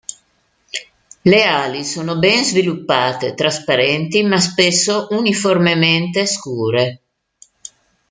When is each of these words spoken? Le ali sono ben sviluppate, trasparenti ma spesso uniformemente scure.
Le 1.21 1.43
ali 1.43 1.85
sono 1.85 2.17
ben 2.17 2.43
sviluppate, 2.43 3.35
trasparenti 3.35 4.23
ma 4.23 4.39
spesso 4.39 5.05
uniformemente 5.11 6.25
scure. 6.25 7.01